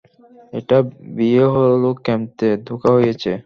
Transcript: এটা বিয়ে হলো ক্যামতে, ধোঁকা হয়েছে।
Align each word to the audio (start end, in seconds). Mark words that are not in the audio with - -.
এটা 0.53 0.77
বিয়ে 1.15 1.45
হলো 1.55 1.89
ক্যামতে, 2.05 2.47
ধোঁকা 2.67 2.89
হয়েছে। 2.97 3.31